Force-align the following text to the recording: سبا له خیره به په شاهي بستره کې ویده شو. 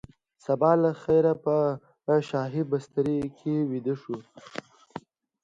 سبا 0.45 0.71
له 0.83 0.91
خیره 1.03 1.33
به 1.43 1.57
په 2.03 2.13
شاهي 2.29 2.63
بستره 2.71 3.15
کې 3.37 3.55
ویده 3.69 3.95
شو. 4.01 4.17